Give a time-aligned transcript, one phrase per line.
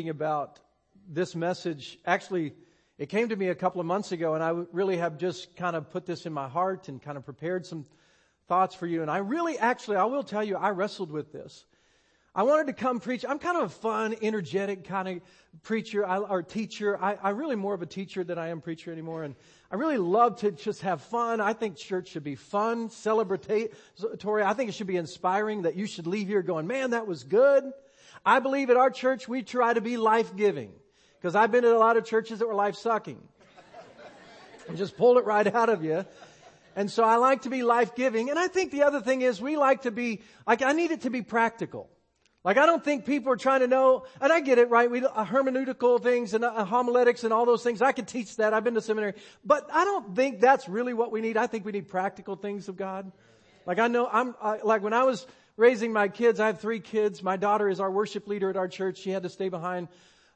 [0.00, 0.58] thinking about
[1.10, 1.98] this message.
[2.06, 2.54] Actually,
[2.96, 5.76] it came to me a couple of months ago, and I really have just kind
[5.76, 7.84] of put this in my heart and kind of prepared some
[8.48, 9.02] thoughts for you.
[9.02, 11.66] And I really, actually, I will tell you, I wrestled with this.
[12.34, 13.26] I wanted to come preach.
[13.28, 15.20] I'm kind of a fun, energetic kind of
[15.64, 16.96] preacher or teacher.
[16.98, 19.24] I, I'm really more of a teacher than I am preacher anymore.
[19.24, 19.34] And
[19.70, 21.42] I really love to just have fun.
[21.42, 23.68] I think church should be fun, celebratory.
[24.46, 27.22] I think it should be inspiring that you should leave here going, man, that was
[27.22, 27.70] good.
[28.24, 30.72] I believe at our church we try to be life giving.
[31.18, 33.20] Because I've been in a lot of churches that were life sucking.
[34.68, 36.04] and just pulled it right out of you.
[36.76, 38.30] And so I like to be life giving.
[38.30, 41.02] And I think the other thing is we like to be, like I need it
[41.02, 41.90] to be practical.
[42.42, 44.90] Like I don't think people are trying to know, and I get it, right?
[44.90, 47.82] We uh, hermeneutical things and uh, homiletics and all those things.
[47.82, 48.54] I could teach that.
[48.54, 49.12] I've been to seminary,
[49.44, 51.36] but I don't think that's really what we need.
[51.36, 53.12] I think we need practical things of God.
[53.66, 55.26] Like I know, I'm uh, like when I was
[55.60, 56.40] raising my kids.
[56.40, 57.22] I have three kids.
[57.22, 58.98] My daughter is our worship leader at our church.
[58.98, 59.88] She had to stay behind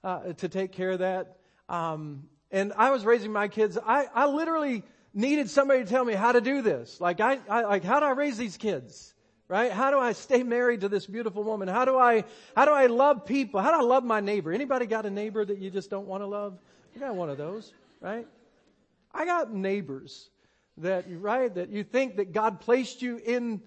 [0.04, 1.38] uh, to take care of that.
[1.68, 3.78] Um, and I was raising my kids.
[3.84, 7.00] I, I literally needed somebody to tell me how to do this.
[7.00, 9.14] Like I, I like how do I raise these kids?
[9.46, 9.70] right?
[9.70, 11.68] How do I stay married to this beautiful woman?
[11.68, 12.24] How do I,
[12.56, 13.60] how do I love people?
[13.60, 14.50] How do I love my neighbor?
[14.52, 16.58] Anybody got a neighbor that you just don't want to love?
[16.94, 18.26] You got one of those, right?
[19.12, 20.30] I got neighbors
[20.78, 23.60] that, right, that you think that God placed you in,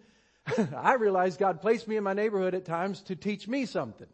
[0.75, 4.07] I realize God placed me in my neighborhood at times to teach me something.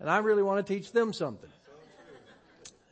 [0.00, 1.50] And I really want to teach them something.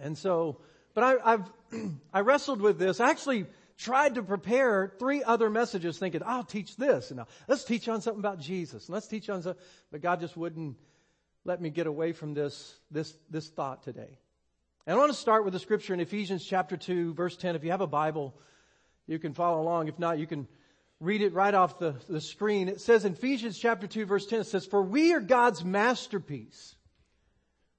[0.00, 0.58] And so,
[0.94, 1.52] but I, I've,
[2.12, 3.00] I wrestled with this.
[3.00, 3.46] I actually,
[3.78, 8.00] tried to prepare three other messages thinking, I'll teach this and I'll, let's teach on
[8.00, 9.62] something about Jesus and let's teach on something.
[9.90, 10.76] But God just wouldn't
[11.44, 14.18] let me get away from this, this, this thought today.
[14.86, 17.56] And I want to start with the scripture in Ephesians chapter 2 verse 10.
[17.56, 18.34] If you have a Bible,
[19.06, 19.88] you can follow along.
[19.88, 20.48] If not, you can
[21.00, 22.68] read it right off the, the screen.
[22.68, 26.74] It says in Ephesians chapter 2 verse 10, it says, For we are God's masterpiece.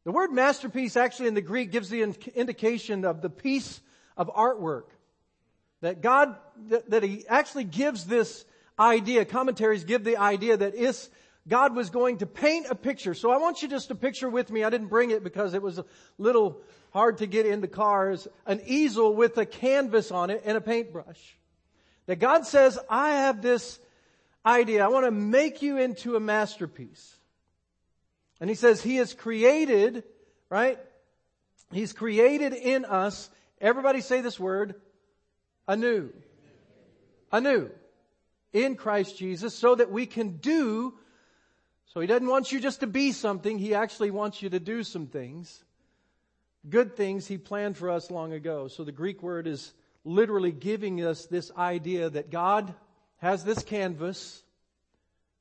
[0.04, 3.82] The word masterpiece actually in the Greek gives the indication of the piece
[4.16, 4.84] of artwork.
[5.82, 6.36] That God,
[6.70, 8.46] that, that He actually gives this
[8.80, 11.10] idea, commentaries give the idea that is,
[11.48, 13.14] God was going to paint a picture.
[13.14, 15.62] So I want you just to picture with me, I didn't bring it because it
[15.62, 15.86] was a
[16.18, 16.62] little
[16.92, 20.62] hard to get in the cars, an easel with a canvas on it and a
[20.62, 21.37] paintbrush.
[22.08, 23.80] That God says, I have this
[24.46, 24.84] idea.
[24.84, 27.16] I want to make you into a masterpiece.
[28.40, 30.04] And He says He has created,
[30.50, 30.80] right?
[31.72, 33.30] He's created in us,
[33.60, 34.76] everybody say this word,
[35.68, 36.12] anew.
[37.32, 37.70] Anew.
[38.54, 40.94] In Christ Jesus so that we can do,
[41.88, 44.84] so He doesn't want you just to be something, He actually wants you to do
[44.84, 45.64] some things.
[46.70, 48.70] Good things He planned for us long ago.
[48.70, 52.74] So the Greek word is literally giving us this idea that God
[53.18, 54.44] has this canvas,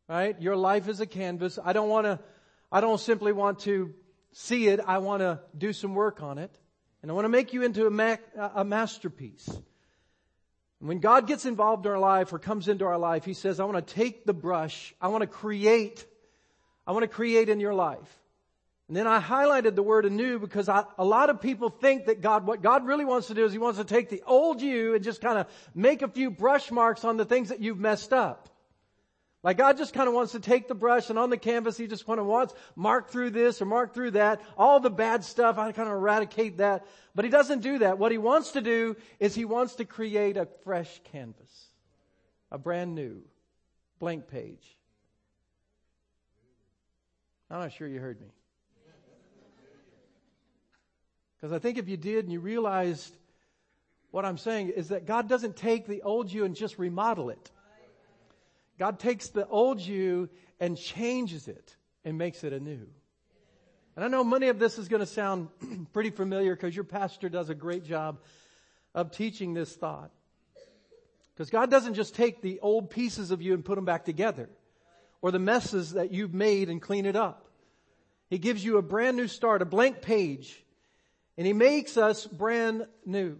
[0.09, 0.41] right?
[0.41, 1.59] Your life is a canvas.
[1.63, 2.19] I don't want to,
[2.71, 3.95] I don't simply want to
[4.33, 4.81] see it.
[4.87, 6.55] I want to do some work on it.
[7.03, 8.17] And I want to make you into a, ma-
[8.55, 9.49] a masterpiece.
[10.79, 13.65] When God gets involved in our life or comes into our life, He says, I
[13.65, 14.95] want to take the brush.
[15.01, 16.05] I want to create.
[16.87, 18.21] I want to create in your life.
[18.89, 22.21] And then I highlighted the word anew because I, a lot of people think that
[22.21, 24.95] God, what God really wants to do is He wants to take the old you
[24.95, 28.13] and just kind of make a few brush marks on the things that you've messed
[28.13, 28.49] up.
[29.43, 31.89] Like God just kind of wants to take the brush and on the canvas He
[31.89, 35.59] just kind of wants mark through this or mark through that, all the bad stuff,
[35.59, 36.87] I kind of eradicate that.
[37.13, 37.99] But He doesn't do that.
[37.99, 41.51] What He wants to do is He wants to create a fresh canvas.
[42.53, 43.23] A brand new,
[43.99, 44.77] blank page.
[47.51, 48.29] I'm not sure you heard me.
[51.37, 53.15] Because I think if you did and you realized
[54.11, 57.51] what I'm saying is that God doesn't take the old you and just remodel it.
[58.79, 60.29] God takes the old you
[60.61, 62.87] and changes it and makes it anew.
[63.95, 65.49] And I know many of this is going to sound
[65.93, 68.19] pretty familiar because your pastor does a great job
[68.95, 70.11] of teaching this thought.
[71.35, 74.49] Because God doesn't just take the old pieces of you and put them back together
[75.21, 77.47] or the messes that you've made and clean it up.
[78.29, 80.65] He gives you a brand new start, a blank page,
[81.37, 83.37] and He makes us brand new.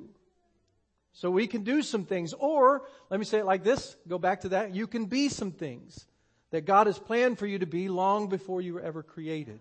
[1.13, 2.35] So we can do some things.
[2.35, 4.75] Or, let me say it like this, go back to that.
[4.75, 6.07] You can be some things
[6.51, 9.59] that God has planned for you to be long before you were ever created.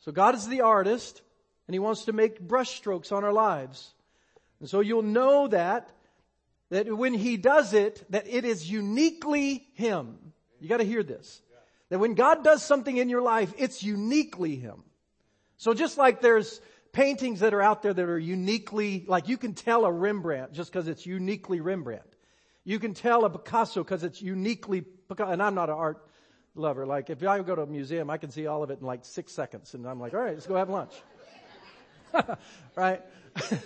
[0.00, 1.20] So God is the artist,
[1.66, 3.92] and He wants to make brushstrokes on our lives.
[4.60, 5.90] And so you'll know that,
[6.70, 10.16] that when He does it, that it is uniquely Him.
[10.60, 11.42] You gotta hear this.
[11.90, 14.82] That when God does something in your life, it's uniquely Him.
[15.58, 16.60] So just like there's
[16.92, 20.72] paintings that are out there that are uniquely, like you can tell a Rembrandt just
[20.72, 22.02] because it's uniquely Rembrandt.
[22.64, 25.30] You can tell a Picasso because it's uniquely, Picasso.
[25.30, 26.06] and I'm not an art
[26.54, 26.86] lover.
[26.86, 29.04] Like if I go to a museum, I can see all of it in like
[29.04, 30.92] six seconds and I'm like, all right, let's go have lunch.
[32.76, 33.02] right?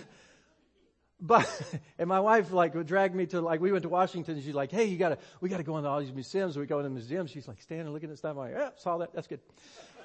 [1.19, 1.61] but,
[1.97, 4.71] and my wife like would drag me to like, we went to Washington she's like,
[4.71, 6.57] hey, you gotta, we gotta go into all these museums.
[6.57, 7.31] We go into museums.
[7.31, 8.31] She's like standing looking at stuff.
[8.31, 9.13] I'm like, yeah, saw that.
[9.13, 9.39] That's good.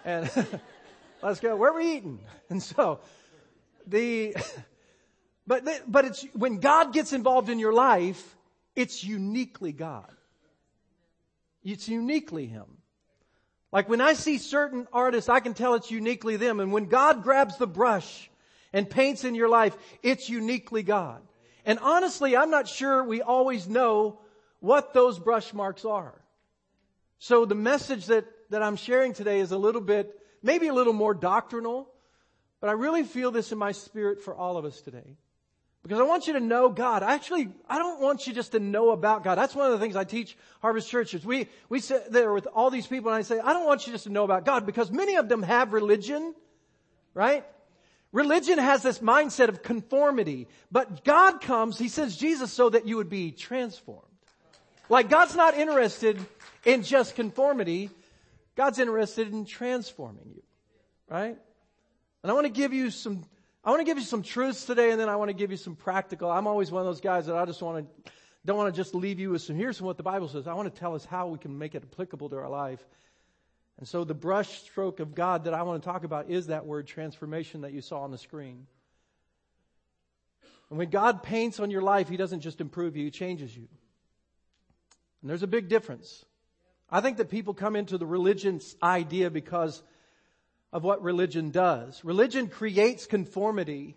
[0.05, 0.31] And
[1.23, 1.57] let's go.
[1.57, 2.21] Where are we eating?
[2.51, 2.99] And so
[3.87, 4.35] the,
[5.47, 8.37] but, but it's, when God gets involved in your life,
[8.75, 10.11] it's uniquely God.
[11.63, 12.67] It's uniquely Him.
[13.73, 16.61] Like when I see certain artists, I can tell it's uniquely them.
[16.61, 18.29] And when God grabs the brush
[18.73, 21.23] and paints in your life, it's uniquely God.
[21.65, 24.19] And honestly, I'm not sure we always know
[24.61, 26.15] what those brush marks are.
[27.19, 30.93] So the message that, that I'm sharing today is a little bit, maybe a little
[30.93, 31.89] more doctrinal,
[32.61, 35.17] but I really feel this in my spirit for all of us today.
[35.83, 37.03] Because I want you to know God.
[37.03, 39.37] I actually, I don't want you just to know about God.
[39.37, 41.25] That's one of the things I teach Harvest churches.
[41.25, 43.93] We, we sit there with all these people and I say, I don't want you
[43.93, 46.35] just to know about God because many of them have religion,
[47.15, 47.47] right?
[48.13, 52.97] Religion has this mindset of conformity, but God comes, He sends Jesus so that you
[52.97, 54.05] would be transformed.
[54.91, 56.19] Like God's not interested
[56.65, 57.91] in just conformity.
[58.61, 60.43] God's interested in transforming you,
[61.09, 61.35] right?
[62.23, 63.25] And I want to give you some
[63.65, 65.57] I want to give you some truths today and then I want to give you
[65.57, 66.31] some practical.
[66.31, 68.13] I'm always one of those guys that I just want to,
[68.45, 70.47] don't want to just leave you with some, here's what the Bible says.
[70.47, 72.87] I want to tell us how we can make it applicable to our life.
[73.79, 76.67] And so the brush stroke of God that I want to talk about is that
[76.67, 78.67] word transformation that you saw on the screen.
[80.69, 83.69] And when God paints on your life, He doesn't just improve you, He changes you.
[85.23, 86.27] And there's a big difference.
[86.91, 89.83] I think that people come into the religion's idea because
[90.73, 92.05] of what religion does.
[92.05, 93.97] Religion creates conformity,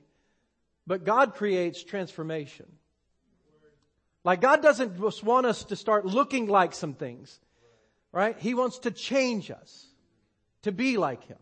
[0.86, 2.66] but God creates transformation.
[4.24, 7.40] Like God doesn't just want us to start looking like some things,
[8.12, 8.38] right?
[8.40, 9.88] He wants to change us
[10.62, 11.38] to be like Him.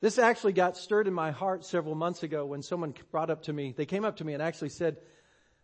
[0.00, 3.52] This actually got stirred in my heart several months ago when someone brought up to
[3.52, 4.98] me, they came up to me and actually said,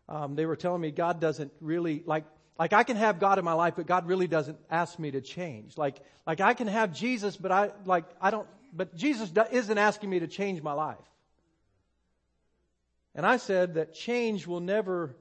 [0.08, 2.24] um, they were telling me God doesn't really, like,
[2.58, 5.20] like I can have God in my life, but God really doesn't ask me to
[5.20, 5.78] change.
[5.78, 10.10] Like, like I can have Jesus, but I, like, I don't, but Jesus isn't asking
[10.10, 10.96] me to change my life.
[13.14, 15.14] And I said that change will never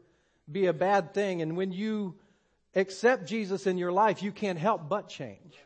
[0.50, 1.42] be a bad thing.
[1.42, 2.16] And when you
[2.76, 5.58] accept Jesus in your life, you can't help but change.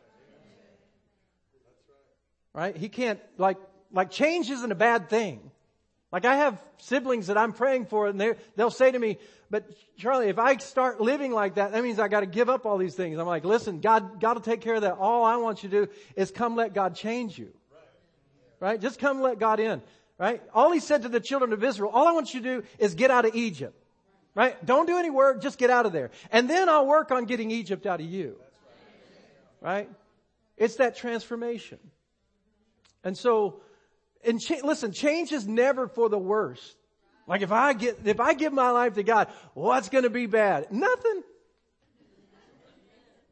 [2.52, 2.76] Right?
[2.76, 3.58] He can't, like,
[3.92, 5.50] like change isn't a bad thing.
[6.16, 8.18] Like I have siblings that I'm praying for and
[8.56, 9.18] they'll say to me,
[9.50, 9.66] but
[9.98, 12.78] Charlie, if I start living like that, that means I got to give up all
[12.78, 13.18] these things.
[13.18, 14.94] I'm like, listen, God, God will take care of that.
[14.94, 17.52] All I want you to do is come let God change you.
[18.60, 18.80] Right?
[18.80, 19.82] Just come let God in.
[20.16, 20.42] Right?
[20.54, 22.94] All he said to the children of Israel, all I want you to do is
[22.94, 23.78] get out of Egypt.
[24.34, 24.56] Right?
[24.64, 26.12] Don't do any work, just get out of there.
[26.32, 28.36] And then I'll work on getting Egypt out of you.
[29.60, 29.90] Right?
[30.56, 31.78] It's that transformation.
[33.04, 33.60] And so,
[34.24, 36.76] and cha- listen, change is never for the worst.
[37.26, 40.26] Like if I get, if I give my life to God, what's going to be
[40.26, 40.70] bad?
[40.70, 41.22] Nothing.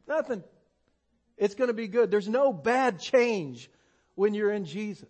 [0.06, 0.42] Nothing.
[1.36, 2.10] It's going to be good.
[2.10, 3.70] There's no bad change
[4.14, 5.08] when you're in Jesus.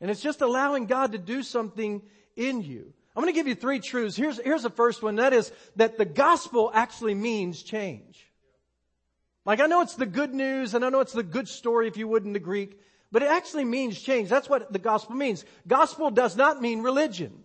[0.00, 2.02] And it's just allowing God to do something
[2.36, 2.92] in you.
[3.16, 4.16] I'm going to give you three truths.
[4.16, 5.16] Here's, here's the first one.
[5.16, 8.28] That is that the gospel actually means change.
[9.46, 11.96] Like I know it's the good news and I know it's the good story if
[11.96, 12.80] you would in the Greek,
[13.14, 14.28] but it actually means change.
[14.28, 15.44] That's what the gospel means.
[15.68, 17.44] Gospel does not mean religion.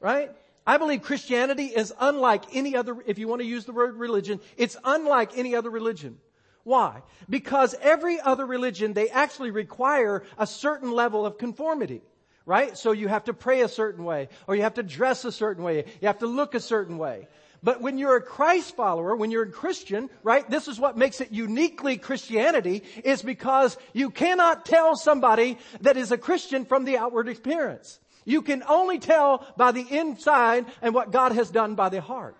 [0.00, 0.30] Right?
[0.66, 4.38] I believe Christianity is unlike any other, if you want to use the word religion,
[4.58, 6.18] it's unlike any other religion.
[6.62, 7.00] Why?
[7.30, 12.02] Because every other religion, they actually require a certain level of conformity.
[12.44, 12.76] Right?
[12.76, 15.64] So you have to pray a certain way, or you have to dress a certain
[15.64, 17.28] way, you have to look a certain way.
[17.62, 21.20] But when you're a Christ follower, when you're a Christian, right, this is what makes
[21.20, 26.98] it uniquely Christianity, is because you cannot tell somebody that is a Christian from the
[26.98, 27.98] outward appearance.
[28.24, 32.36] You can only tell by the inside and what God has done by the heart.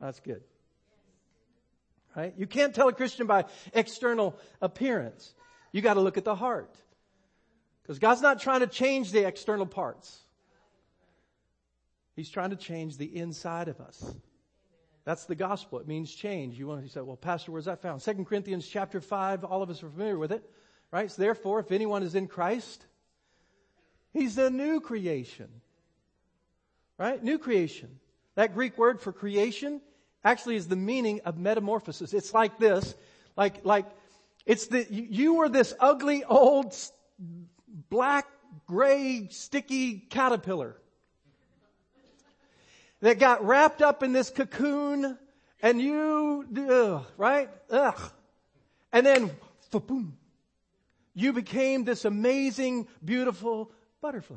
[0.00, 0.42] That's good.
[2.14, 2.34] Right?
[2.36, 5.34] You can't tell a Christian by external appearance.
[5.72, 6.76] You got to look at the heart.
[7.82, 10.25] Because God's not trying to change the external parts.
[12.16, 14.14] He's trying to change the inside of us.
[15.04, 15.78] That's the gospel.
[15.78, 16.58] It means change.
[16.58, 18.00] You want to say, well, Pastor, where's that found?
[18.00, 20.42] 2 Corinthians chapter 5, all of us are familiar with it.
[20.90, 21.10] Right?
[21.10, 22.84] So therefore, if anyone is in Christ,
[24.12, 25.48] He's a new creation.
[26.98, 27.22] Right?
[27.22, 28.00] New creation.
[28.34, 29.82] That Greek word for creation
[30.24, 32.14] actually is the meaning of metamorphosis.
[32.14, 32.94] It's like this.
[33.36, 33.86] Like, like,
[34.46, 36.74] it's the, you were this ugly old
[37.90, 38.26] black,
[38.66, 40.76] gray, sticky caterpillar
[43.00, 45.18] that got wrapped up in this cocoon
[45.62, 47.48] And you, ugh, right?
[47.70, 48.00] Ugh.
[48.92, 49.30] And then,
[49.70, 50.16] boom,
[51.14, 54.36] you became this amazing, beautiful butterfly.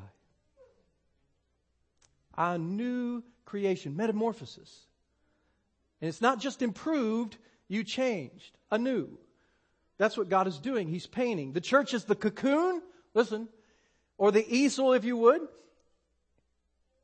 [2.37, 4.85] A new creation, metamorphosis.
[6.01, 7.37] And it's not just improved,
[7.67, 9.17] you changed anew.
[9.97, 10.87] That's what God is doing.
[10.87, 11.51] He's painting.
[11.51, 12.81] The church is the cocoon,
[13.13, 13.49] listen,
[14.17, 15.41] or the easel, if you would.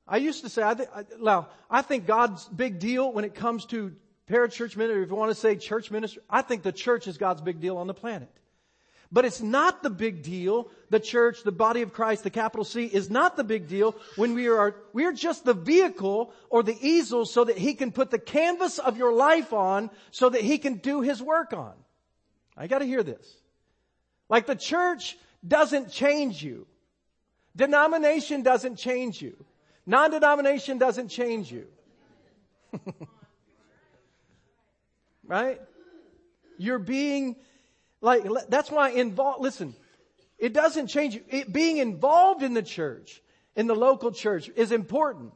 [0.07, 3.33] I used to say, I, th- I, now, I think God's big deal when it
[3.33, 3.93] comes to
[4.29, 7.41] parachurch ministry, if you want to say church ministry, I think the church is God's
[7.41, 8.29] big deal on the planet.
[9.11, 10.69] But it's not the big deal.
[10.89, 14.33] The church, the body of Christ, the capital C is not the big deal when
[14.33, 18.11] we are, we are just the vehicle or the easel so that he can put
[18.11, 21.73] the canvas of your life on so that he can do his work on.
[22.57, 23.37] I gotta hear this.
[24.27, 26.65] Like the church doesn't change you.
[27.55, 29.35] Denomination doesn't change you.
[29.85, 31.67] Non-denomination doesn't change you.
[35.27, 35.61] right?
[36.57, 37.35] You're being
[38.01, 39.75] like, that's why involved, listen,
[40.37, 41.21] it doesn't change you.
[41.29, 43.21] It, being involved in the church,
[43.55, 45.33] in the local church is important.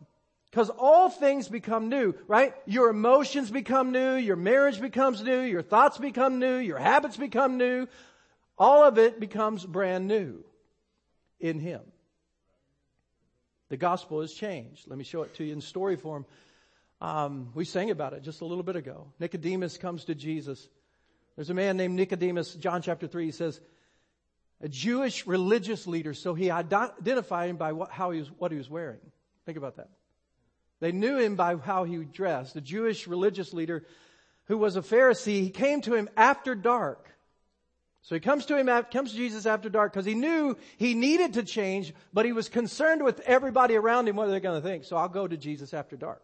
[0.50, 2.56] Because all things become new, right?
[2.66, 7.58] Your emotions become new, your marriage becomes new, your thoughts become new, your habits become
[7.58, 7.88] new.
[8.58, 10.44] All of it becomes brand new
[11.40, 11.82] in Him.
[13.70, 14.88] The gospel has changed.
[14.88, 16.26] Let me show it to you in story form.
[17.02, 19.08] Um, we sang about it just a little bit ago.
[19.20, 20.68] Nicodemus comes to Jesus
[21.40, 23.62] there's a man named Nicodemus, John chapter 3, he says,
[24.60, 28.58] a Jewish religious leader, so he identified him by what, how he was, what he
[28.58, 29.00] was wearing.
[29.46, 29.88] Think about that.
[30.82, 32.58] They knew him by how he dressed.
[32.58, 33.86] A Jewish religious leader
[34.48, 37.10] who was a Pharisee, he came to him after dark.
[38.02, 41.34] So he comes to him, comes to Jesus after dark because he knew he needed
[41.34, 44.84] to change, but he was concerned with everybody around him what they're going to think.
[44.84, 46.24] So I'll go to Jesus after dark.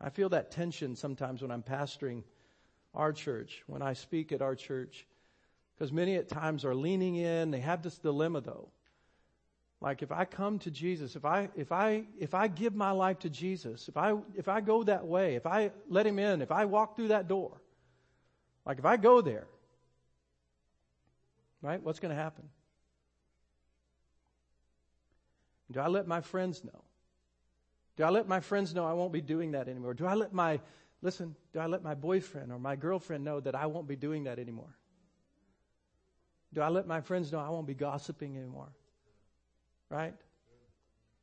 [0.00, 2.22] I feel that tension sometimes when I'm pastoring
[2.94, 5.06] our church, when I speak at our church,
[5.74, 7.50] because many at times are leaning in.
[7.50, 8.68] They have this dilemma though.
[9.80, 13.20] Like if I come to Jesus, if I if I if I give my life
[13.20, 16.52] to Jesus, if I if I go that way, if I let him in, if
[16.52, 17.62] I walk through that door,
[18.70, 19.48] like if I go there,
[21.60, 21.82] right?
[21.82, 22.44] What's going to happen?
[25.72, 26.84] Do I let my friends know?
[27.96, 29.94] Do I let my friends know I won't be doing that anymore?
[29.94, 30.60] Do I let my,
[31.02, 34.22] listen, do I let my boyfriend or my girlfriend know that I won't be doing
[34.24, 34.76] that anymore?
[36.54, 38.68] Do I let my friends know I won't be gossiping anymore?
[39.88, 40.14] Right?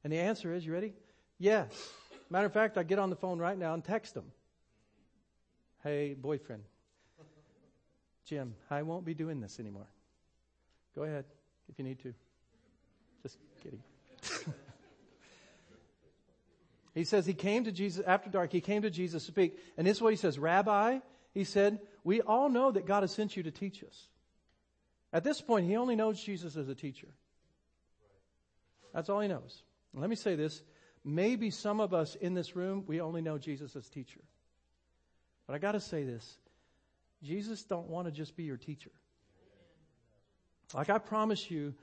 [0.04, 0.92] And the answer is, you ready?
[1.40, 1.72] Yes.
[2.30, 4.34] Matter of fact, I get on the phone right now and text them.
[5.82, 6.64] Hey, boyfriend.
[8.28, 9.88] Jim, I won't be doing this anymore.
[10.96, 11.26] Go ahead
[11.70, 12.14] if you need to.
[13.24, 13.82] Just kidding.
[16.98, 18.52] He says he came to Jesus after dark.
[18.52, 19.60] He came to Jesus to speak.
[19.78, 20.98] And this is what he says, Rabbi,
[21.32, 24.08] he said, we all know that God has sent you to teach us.
[25.14, 27.10] At this point, he only knows Jesus as a teacher.
[28.96, 29.62] That's all he knows.
[29.94, 30.64] let me say this.
[31.06, 34.22] Maybe some of us in this room, we only know Jesus as teacher.
[35.46, 36.40] But I got to say this.
[37.24, 38.92] Jesus don't want to just be your teacher.
[40.74, 41.74] Like I promise you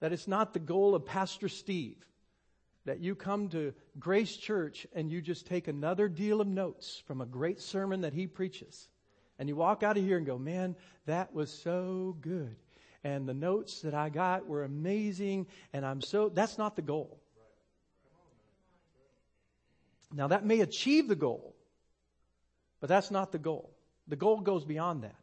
[0.00, 2.04] that it's not the goal of Pastor Steve
[2.84, 7.20] that you come to Grace Church and you just take another deal of notes from
[7.20, 8.88] a great sermon that he preaches.
[9.38, 12.56] And you walk out of here and go, man, that was so good.
[13.04, 15.46] And the notes that I got were amazing.
[15.72, 17.20] And I'm so, that's not the goal.
[20.12, 21.54] Now that may achieve the goal,
[22.80, 23.72] but that's not the goal.
[24.08, 25.16] The goal goes beyond that.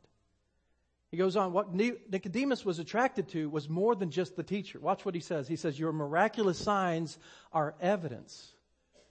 [1.11, 4.79] He goes on, what Nicodemus was attracted to was more than just the teacher.
[4.79, 5.47] Watch what he says.
[5.47, 7.17] He says, Your miraculous signs
[7.51, 8.51] are evidence.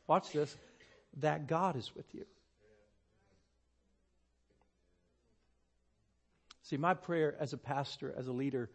[0.07, 0.57] Watch this,
[1.19, 2.25] that God is with you.
[6.63, 8.71] See, my prayer as a pastor, as a leader,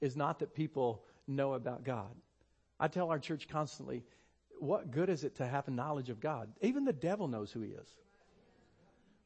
[0.00, 2.10] is not that people know about God.
[2.80, 4.02] I tell our church constantly,
[4.58, 6.48] what good is it to have a knowledge of God?
[6.60, 7.88] Even the devil knows who he is.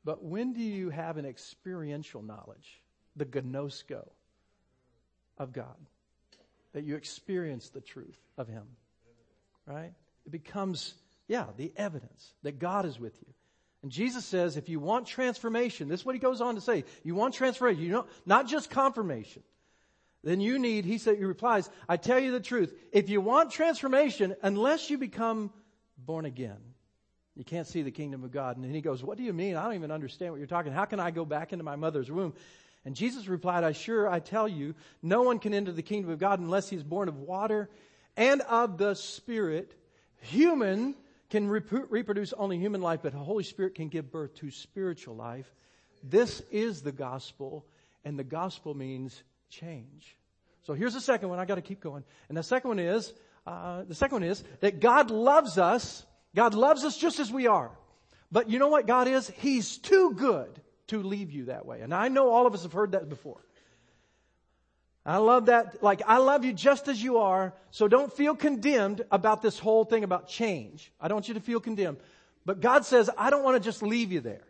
[0.05, 2.83] But when do you have an experiential knowledge?
[3.19, 4.07] the gnosko
[5.37, 5.77] of God.
[6.73, 8.65] That you experience the truth of Him.
[9.67, 9.93] Right?
[10.25, 10.95] It becomes,
[11.27, 13.33] yeah, the evidence that God is with you.
[13.83, 16.85] And Jesus says, if you want transformation, this is what he goes on to say.
[17.05, 19.43] You want transformation, you know, not just confirmation.
[20.25, 22.75] Then you need, he said, he replies, I tell you the truth.
[22.91, 25.53] If you want transformation, unless you become
[25.97, 26.59] born again,
[27.39, 28.57] you can't see the kingdom of God.
[28.57, 29.55] And he goes, what do you mean?
[29.55, 30.73] I don't even understand what you're talking.
[30.73, 32.35] How can I go back into my mother's womb?
[32.85, 36.19] And Jesus replied, I sure I tell you, no one can enter the kingdom of
[36.19, 37.71] God unless he is born of water
[38.17, 39.73] and of the Spirit.
[40.21, 40.97] Human
[41.31, 45.15] can rep- reproduce only human life, but the Holy Spirit can give birth to spiritual
[45.15, 45.47] life.
[46.03, 47.65] This is the gospel,
[48.05, 50.17] and the gospel means change.
[50.67, 51.39] So here's the second one.
[51.39, 52.03] I got to keep going.
[52.29, 53.13] And the second one is,
[53.47, 56.05] uh, the second one is that God loves us.
[56.39, 57.69] God loves us just as we are.
[58.31, 59.29] But you know what God is?
[59.29, 61.81] He's too good to leave you that way.
[61.81, 63.41] And I know all of us have heard that before.
[65.05, 65.83] I love that.
[65.83, 67.55] Like, I love you just as you are.
[67.73, 70.93] So don't feel condemned about this whole thing about change.
[71.01, 71.97] I don't want you to feel condemned.
[72.47, 74.45] But God says, I don't want to just leave you there.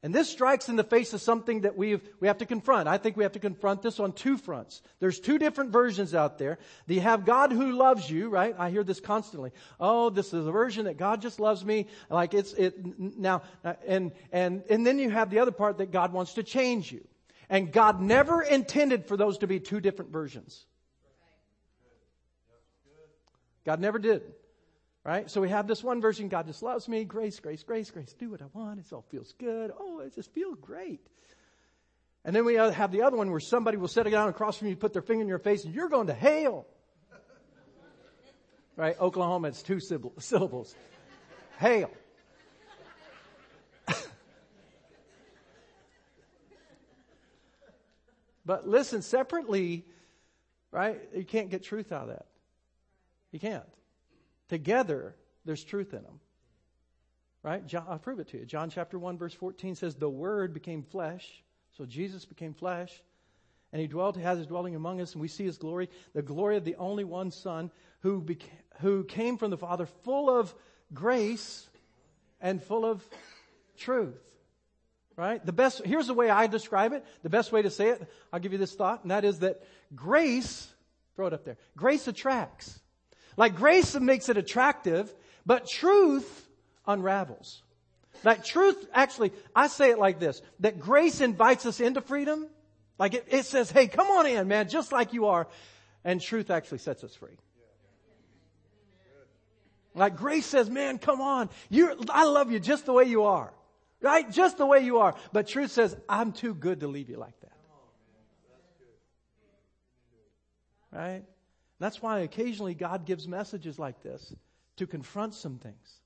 [0.00, 2.86] And this strikes in the face of something that we we have to confront.
[2.86, 4.80] I think we have to confront this on two fronts.
[5.00, 6.58] There's two different versions out there.
[6.86, 8.54] You have God who loves you, right?
[8.56, 9.50] I hear this constantly.
[9.80, 11.88] Oh, this is a version that God just loves me.
[12.10, 15.90] Like it's, it, now, uh, and, and, and then you have the other part that
[15.90, 17.04] God wants to change you.
[17.50, 20.64] And God never intended for those to be two different versions.
[23.64, 24.22] God never did.
[25.08, 25.30] Right?
[25.30, 28.28] So we have this one version, God just loves me, grace, grace, grace, grace, do
[28.28, 29.72] what I want, it all feels good.
[29.80, 31.00] Oh, it just feels great.
[32.26, 34.76] And then we have the other one where somebody will sit down across from you,
[34.76, 36.66] put their finger in your face, and you're going to hell.
[38.76, 39.00] Right?
[39.00, 39.80] Oklahoma, it's two
[40.18, 40.74] syllables.
[41.58, 41.90] Hail.
[48.44, 49.86] But listen, separately,
[50.70, 52.26] right, you can't get truth out of that.
[53.32, 53.64] You can't.
[54.48, 55.14] Together,
[55.44, 56.20] there's truth in them.
[57.42, 57.66] Right?
[57.66, 58.44] John, I'll prove it to you.
[58.44, 61.42] John chapter 1 verse 14 says, the word became flesh.
[61.76, 63.02] So Jesus became flesh.
[63.72, 66.22] And he dwelt, he has his dwelling among us, and we see his glory, the
[66.22, 68.24] glory of the only one Son who,
[68.80, 70.54] who came from the Father, full of
[70.94, 71.68] grace
[72.40, 73.06] and full of
[73.76, 74.16] truth.
[75.16, 75.44] Right?
[75.44, 77.04] The best, here's the way I describe it.
[77.22, 79.62] The best way to say it, I'll give you this thought, and that is that
[79.94, 80.72] grace,
[81.16, 82.78] throw it up there, grace attracts.
[83.38, 85.14] Like grace makes it attractive,
[85.46, 86.48] but truth
[86.88, 87.62] unravels.
[88.24, 92.48] Like truth, actually, I say it like this, that grace invites us into freedom.
[92.98, 95.46] Like it, it says, hey, come on in, man, just like you are.
[96.04, 97.38] And truth actually sets us free.
[99.94, 101.48] Like grace says, man, come on.
[101.70, 103.52] You're, I love you just the way you are.
[104.00, 104.28] Right?
[104.28, 105.14] Just the way you are.
[105.32, 107.52] But truth says, I'm too good to leave you like that.
[110.92, 111.24] Right?
[111.78, 114.34] That's why occasionally God gives messages like this
[114.76, 116.00] to confront some things.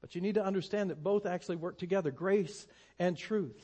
[0.00, 2.66] But you need to understand that both actually work together grace
[2.98, 3.58] and truth.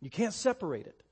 [0.00, 1.02] You can't separate it.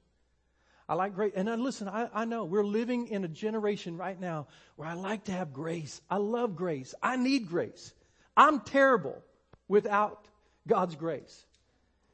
[0.88, 1.32] I like grace.
[1.34, 4.46] And then listen, I, I know we're living in a generation right now
[4.76, 6.00] where I like to have grace.
[6.10, 6.94] I love grace.
[7.02, 7.92] I need grace.
[8.36, 9.22] I'm terrible
[9.68, 10.26] without
[10.66, 11.44] God's grace.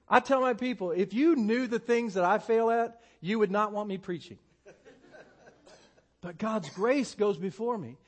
[0.09, 3.51] I tell my people, if you knew the things that I fail at, you would
[3.51, 4.39] not want me preaching.
[6.23, 7.99] But God's grace goes before me.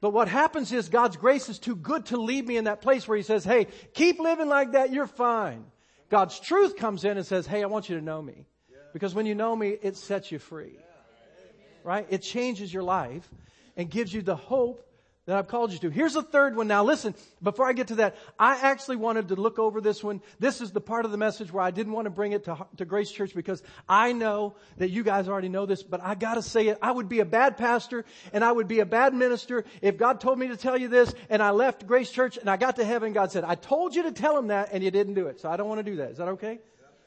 [0.00, 3.06] But what happens is God's grace is too good to leave me in that place
[3.06, 5.64] where He says, hey, keep living like that, you're fine.
[6.08, 8.46] God's truth comes in and says, hey, I want you to know me.
[8.92, 10.78] Because when you know me, it sets you free.
[11.82, 12.06] Right?
[12.08, 13.28] It changes your life
[13.76, 14.83] and gives you the hope
[15.26, 15.90] that I've called you to.
[15.90, 16.68] Here's a third one.
[16.68, 20.20] Now listen, before I get to that, I actually wanted to look over this one.
[20.38, 22.66] This is the part of the message where I didn't want to bring it to,
[22.76, 26.42] to Grace Church because I know that you guys already know this, but I gotta
[26.42, 26.78] say it.
[26.82, 30.20] I would be a bad pastor and I would be a bad minister if God
[30.20, 32.84] told me to tell you this and I left Grace Church and I got to
[32.84, 35.40] heaven God said, I told you to tell him that and you didn't do it.
[35.40, 36.10] So I don't want to do that.
[36.10, 36.58] Is that okay?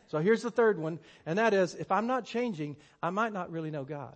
[0.07, 3.51] So here's the third one, and that is, if I'm not changing, I might not
[3.51, 4.15] really know God.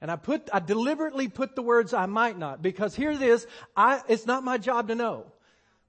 [0.00, 3.46] And I put, I deliberately put the words I might not because here it is.
[3.76, 5.26] I, it's not my job to know,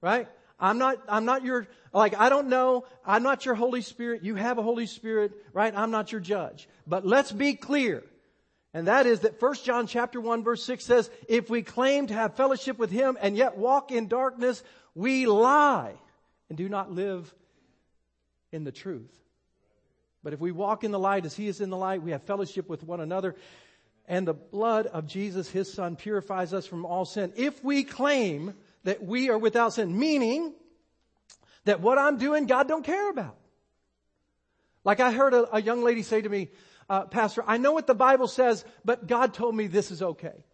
[0.00, 0.28] right?
[0.60, 2.84] I'm not, I'm not your, like, I don't know.
[3.04, 4.22] I'm not your Holy Spirit.
[4.22, 5.74] You have a Holy Spirit, right?
[5.74, 6.68] I'm not your judge.
[6.86, 8.04] But let's be clear.
[8.74, 12.14] And that is that 1 John chapter 1 verse 6 says, if we claim to
[12.14, 14.62] have fellowship with Him and yet walk in darkness,
[14.94, 15.94] we lie
[16.48, 17.34] and do not live
[18.50, 19.10] in the truth.
[20.22, 22.22] But if we walk in the light as He is in the light, we have
[22.22, 23.34] fellowship with one another
[24.06, 27.32] and the blood of Jesus, his son, purifies us from all sin.
[27.36, 30.54] If we claim that we are without sin, meaning
[31.64, 33.36] that what I'm doing, God don't care about.
[34.84, 36.50] Like I heard a, a young lady say to me,
[36.88, 40.44] uh, Pastor, I know what the Bible says, but God told me this is okay.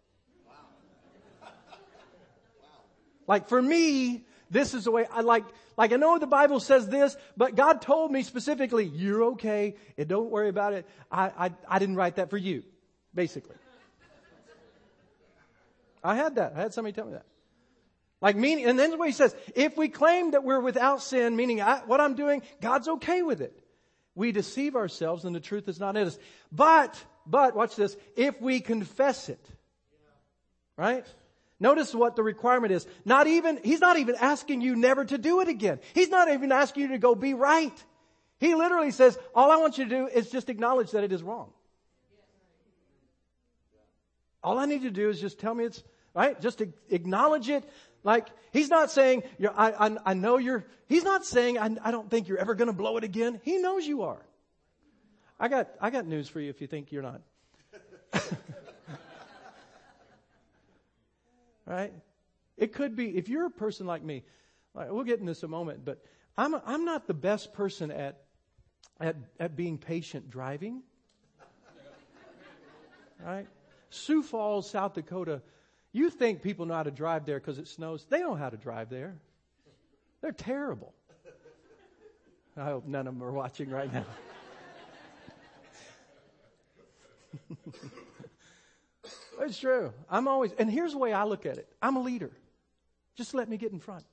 [3.27, 5.45] Like for me, this is the way I like,
[5.77, 10.09] like I know the Bible says this, but God told me specifically, you're okay, and
[10.09, 10.87] don't worry about it.
[11.11, 12.63] I, I, I didn't write that for you
[13.15, 13.57] basically.
[16.03, 16.55] I had that.
[16.57, 17.27] I had somebody tell me that.
[18.21, 21.61] Like meaning, and then what he says, if we claim that we're without sin, meaning
[21.61, 23.57] I, what I'm doing, God's okay with it.
[24.15, 26.19] We deceive ourselves and the truth is not in us.
[26.51, 29.45] But, but, watch this, if we confess it,
[30.77, 31.07] right?
[31.61, 32.87] Notice what the requirement is.
[33.05, 35.79] Not even, he's not even asking you never to do it again.
[35.95, 37.85] He's not even asking you to go be right.
[38.41, 41.23] He literally says, all I want you to do is just acknowledge that it is
[41.23, 41.53] wrong.
[44.43, 45.83] All I need to do is just tell me it's
[46.15, 46.41] right.
[46.41, 47.69] Just acknowledge it.
[48.05, 49.23] Like he's not saying,
[49.57, 50.65] I, I, I, know you're.
[50.87, 53.41] He's not saying, I, I don't think you're ever going to blow it again.
[53.43, 54.25] He knows you are.
[55.41, 57.21] I got I got news for you if you think you're not.
[61.67, 61.93] right?
[62.57, 64.25] It could be if you're a person like me.
[64.75, 66.05] We'll get in this a moment, but
[66.37, 68.23] I'm I'm not the best person at
[69.01, 70.83] at at being patient driving.
[73.21, 73.49] Right?
[73.91, 75.43] Sioux Falls, South Dakota.
[75.93, 78.07] You think people know how to drive there because it snows?
[78.09, 79.17] They don't know how to drive there.
[80.21, 80.93] They're terrible.
[82.57, 84.05] I hope none of them are watching right now.
[89.41, 89.93] it's true.
[90.11, 92.33] I'm always, and here's the way I look at it I'm a leader.
[93.17, 94.05] Just let me get in front.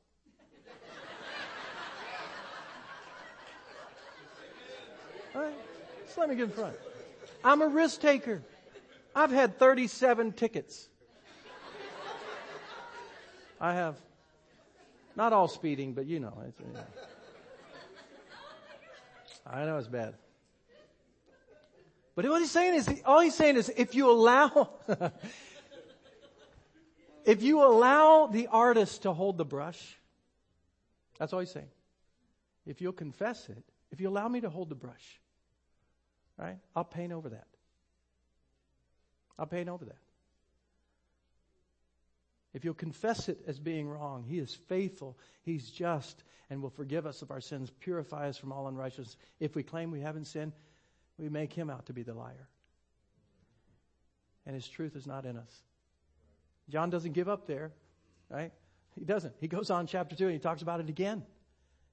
[5.35, 5.53] All right?
[6.05, 6.75] Just let me get in front.
[7.43, 8.41] I'm a risk taker.
[9.15, 10.89] I've had 37 tickets.
[13.61, 13.95] I have.
[15.15, 16.37] Not all speeding, but you know.
[16.45, 16.61] It's.
[19.47, 20.15] I know it's bad.
[22.15, 24.69] But what he's saying is, all he's saying is, if you allow,
[27.25, 29.97] if you allow the artist to hold the brush,
[31.17, 31.69] that's all he's saying.
[32.65, 35.19] If you'll confess it, if you allow me to hold the brush,
[36.37, 37.47] right, I'll paint over that.
[39.37, 39.97] I'll paint over that.
[42.53, 47.05] If you'll confess it as being wrong, He is faithful, He's just, and will forgive
[47.05, 49.17] us of our sins, purify us from all unrighteousness.
[49.39, 50.53] If we claim we haven't sinned,
[51.17, 52.47] we make him out to be the liar.
[54.45, 55.63] And his truth is not in us.
[56.69, 57.71] John doesn't give up there,
[58.29, 58.51] right?
[58.97, 59.33] He doesn't.
[59.39, 61.23] He goes on chapter 2 and he talks about it again.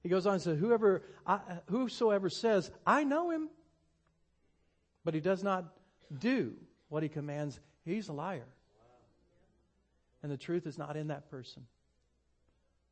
[0.01, 3.49] He goes on and says, Whoever, I, whosoever says, I know him,
[5.03, 5.65] but he does not
[6.17, 6.53] do
[6.93, 8.45] what he commands, he's a liar.
[10.21, 11.65] And the truth is not in that person.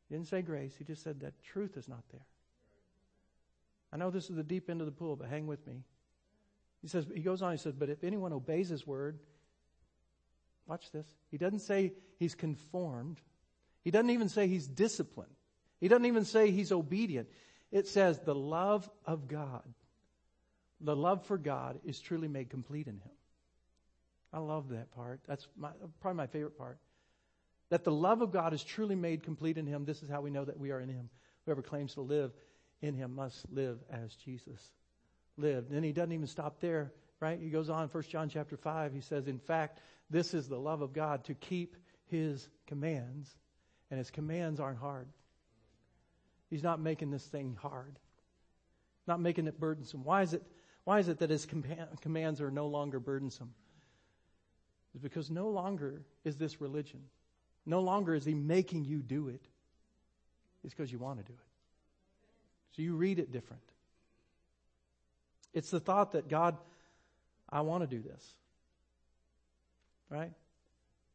[0.09, 2.25] He didn't say grace, he just said that truth is not there.
[3.93, 5.83] I know this is the deep end of the pool, but hang with me.
[6.81, 9.19] He says, he goes on, he says, but if anyone obeys his word,
[10.65, 11.05] watch this.
[11.29, 13.21] He doesn't say he's conformed.
[13.83, 15.35] He doesn't even say he's disciplined.
[15.79, 17.27] He doesn't even say he's obedient.
[17.71, 19.61] It says the love of God,
[20.79, 23.11] the love for God is truly made complete in him.
[24.33, 25.19] I love that part.
[25.27, 26.77] That's my, probably my favorite part.
[27.69, 29.85] That the love of God is truly made complete in him.
[29.85, 31.09] This is how we know that we are in him.
[31.45, 32.31] Whoever claims to live
[32.81, 34.71] in him must live as Jesus
[35.37, 35.71] lived.
[35.71, 37.39] And he doesn't even stop there, right?
[37.39, 40.81] He goes on, 1 John chapter 5, he says, In fact, this is the love
[40.81, 43.33] of God to keep his commands,
[43.89, 45.07] and his commands aren't hard.
[46.49, 47.97] He's not making this thing hard,
[49.07, 50.03] not making it burdensome.
[50.03, 50.43] Why is it,
[50.83, 51.63] why is it that his com-
[52.01, 53.53] commands are no longer burdensome?
[54.93, 57.01] It's because no longer is this religion.
[57.65, 59.41] No longer is he making you do it.
[60.63, 62.75] It's because you want to do it.
[62.75, 63.63] So you read it different.
[65.53, 66.57] It's the thought that God,
[67.49, 68.25] I want to do this.
[70.09, 70.31] Right?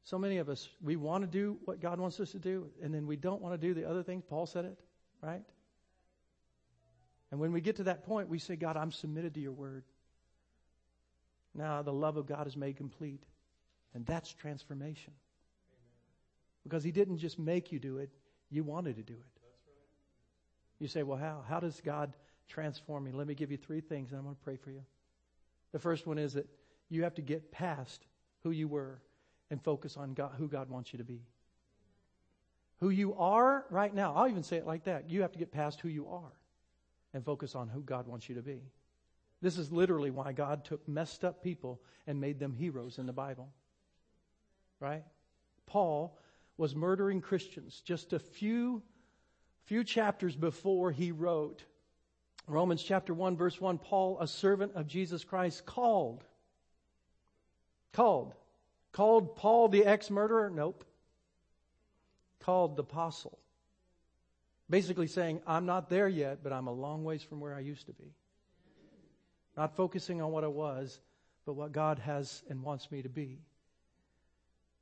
[0.04, 2.94] So many of us, we want to do what God wants us to do, and
[2.94, 4.22] then we don't want to do the other things.
[4.28, 4.78] Paul said it,
[5.20, 5.42] right?
[7.30, 9.84] And when we get to that point, we say, God, I'm submitted to your word.
[11.54, 13.22] Now the love of God is made complete.
[13.94, 15.12] And that's transformation.
[16.64, 18.10] Because he didn't just make you do it,
[18.50, 19.40] you wanted to do it.
[20.78, 21.42] You say, well, how?
[21.48, 22.12] How does God
[22.48, 23.12] transform me.
[23.12, 24.82] Let me give you three things, and I'm going to pray for you.
[25.72, 26.46] The first one is that
[26.88, 28.06] you have to get past
[28.42, 29.00] who you were
[29.50, 31.20] and focus on God, who God wants you to be.
[32.80, 35.10] Who you are right now, I'll even say it like that.
[35.10, 36.32] You have to get past who you are
[37.14, 38.60] and focus on who God wants you to be.
[39.40, 43.12] This is literally why God took messed up people and made them heroes in the
[43.12, 43.48] Bible.
[44.80, 45.04] Right?
[45.66, 46.18] Paul
[46.56, 48.82] was murdering Christians just a few
[49.64, 51.64] few chapters before he wrote
[52.48, 56.24] Romans chapter 1 verse 1, Paul, a servant of Jesus Christ, called.
[57.92, 58.34] Called.
[58.92, 60.50] Called Paul the ex-murderer?
[60.50, 60.84] Nope.
[62.40, 63.38] Called the apostle.
[64.70, 67.86] Basically saying, I'm not there yet, but I'm a long ways from where I used
[67.86, 68.14] to be.
[69.56, 71.00] Not focusing on what I was,
[71.46, 73.40] but what God has and wants me to be.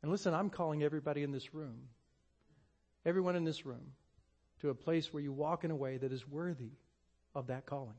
[0.04, 1.88] And listen, I'm calling everybody in this room,
[3.06, 3.92] everyone in this room,
[4.60, 6.72] to a place where you walk in a way that is worthy
[7.34, 7.96] of that calling.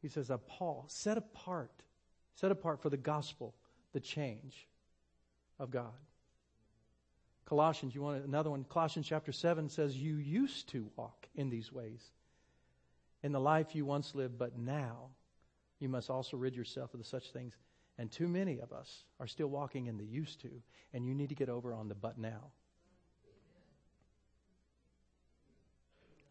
[0.00, 1.82] He says, a Paul, set apart,
[2.36, 3.54] set apart for the gospel,
[3.92, 4.66] the change
[5.58, 5.92] of God.
[7.44, 8.64] Colossians, you want another one?
[8.64, 12.00] Colossians chapter 7 says, You used to walk in these ways
[13.22, 15.10] in the life you once lived, but now
[15.80, 17.52] you must also rid yourself of such things.
[17.98, 20.50] And too many of us are still walking in the used to,
[20.92, 22.50] and you need to get over on the but now.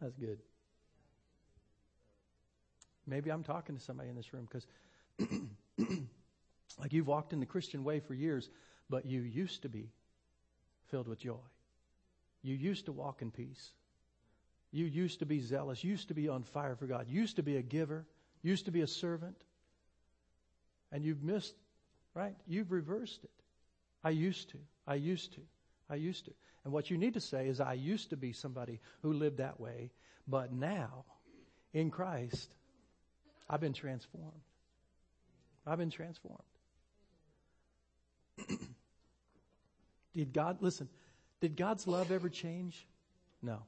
[0.00, 0.38] That's good.
[3.06, 4.66] Maybe I'm talking to somebody in this room because,
[6.78, 8.50] like, you've walked in the Christian way for years,
[8.90, 9.90] but you used to be
[10.90, 11.34] filled with joy.
[12.42, 13.70] You used to walk in peace.
[14.72, 17.56] You used to be zealous, used to be on fire for God, used to be
[17.56, 18.06] a giver,
[18.42, 19.36] used to be a servant.
[20.92, 21.54] And you've missed,
[22.14, 22.34] right?
[22.46, 23.30] You've reversed it.
[24.04, 24.58] I used to.
[24.86, 25.40] I used to.
[25.90, 26.32] I used to.
[26.64, 29.60] And what you need to say is, I used to be somebody who lived that
[29.60, 29.92] way,
[30.26, 31.04] but now,
[31.72, 32.54] in Christ,
[33.48, 34.42] I've been transformed.
[35.66, 36.42] I've been transformed.
[40.14, 40.88] did God, listen,
[41.40, 42.86] did God's love ever change?
[43.42, 43.62] No.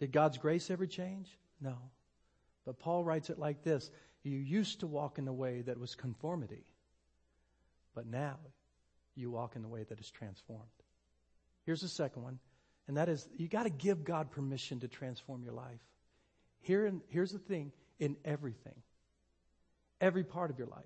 [0.00, 1.28] Did God's grace ever change?
[1.60, 1.76] No.
[2.64, 3.90] But Paul writes it like this
[4.22, 6.64] You used to walk in a way that was conformity,
[7.94, 8.38] but now
[9.14, 10.62] you walk in the way that is transformed.
[11.64, 12.38] Here's the second one,
[12.88, 15.80] and that is you got to give God permission to transform your life.
[16.60, 18.74] Here in, here's the thing in everything,
[20.00, 20.84] every part of your life.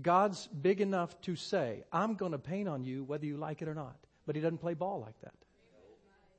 [0.00, 3.68] God's big enough to say, I'm going to paint on you whether you like it
[3.68, 3.96] or not.
[4.26, 5.34] But He doesn't play ball like that.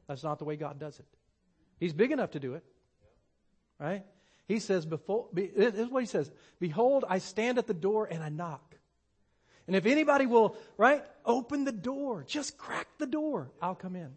[0.07, 1.05] That's not the way God does it.
[1.79, 2.63] He's big enough to do it.
[3.79, 4.03] Right?
[4.49, 8.21] He says, before, this is what He says Behold, I stand at the door and
[8.21, 8.75] I knock.
[9.67, 14.09] And if anybody will, right, open the door, just crack the door, I'll come in.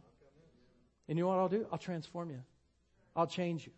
[1.07, 1.67] And you know what I'll do?
[1.71, 2.43] I'll transform you.
[3.15, 3.73] I'll change you.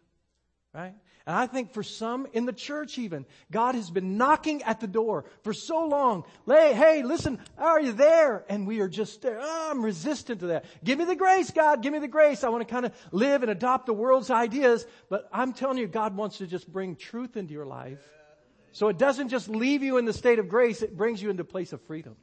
[0.74, 0.94] Right?
[1.26, 4.86] And I think for some in the church even, God has been knocking at the
[4.86, 6.24] door for so long.
[6.46, 8.44] Hey, hey, listen, are you there?
[8.48, 9.38] And we are just there.
[9.40, 10.64] Oh, I'm resistant to that.
[10.82, 11.80] Give me the grace, God.
[11.80, 12.44] Give me the grace.
[12.44, 14.84] I want to kind of live and adopt the world's ideas.
[15.08, 18.00] But I'm telling you, God wants to just bring truth into your life
[18.74, 21.42] so it doesn't just leave you in the state of grace, it brings you into
[21.42, 22.16] a place of freedom.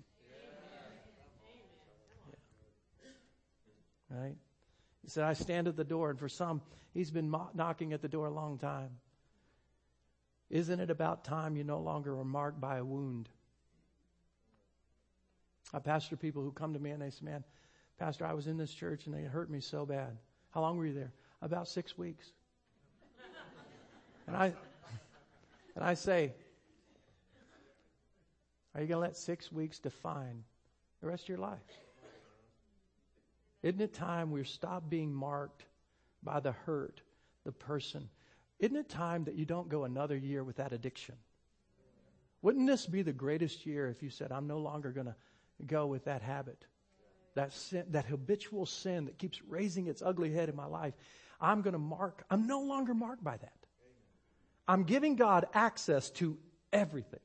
[4.10, 4.36] Right?
[5.12, 6.62] Said, I stand at the door, and for some,
[6.94, 8.92] he's been knocking at the door a long time.
[10.50, 13.28] Isn't it about time you no longer are marked by a wound?
[15.74, 17.44] I pastor people who come to me and they say, Man,
[18.00, 20.18] Pastor, I was in this church and they hurt me so bad.
[20.52, 21.12] How long were you there?
[21.42, 22.32] About six weeks.
[24.28, 24.54] And I
[25.76, 26.34] and I say,
[28.74, 30.44] are you going to let six weeks define
[31.02, 31.60] the rest of your life?
[33.64, 35.66] Isn't it time we stop being marked
[36.24, 37.02] by the hurt,
[37.44, 38.10] the person?
[38.60, 41.16] Isn't it time that you don't go another year with that addiction?
[42.42, 45.16] Wouldn't this be the greatest year if you said, I'm no longer going to
[45.66, 46.66] go with that habit,
[47.36, 50.94] that sin, that habitual sin that keeps raising its ugly head in my life?
[51.40, 53.54] I'm going to mark, I'm no longer marked by that.
[54.68, 56.38] I'm giving God access to
[56.72, 57.20] everything.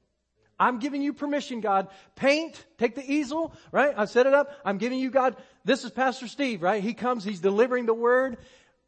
[0.58, 1.88] I'm giving you permission, God.
[2.14, 3.94] Paint, take the easel, right?
[3.96, 4.52] I've set it up.
[4.64, 5.36] I'm giving you, God.
[5.64, 6.82] This is Pastor Steve, right?
[6.82, 8.38] He comes, he's delivering the word,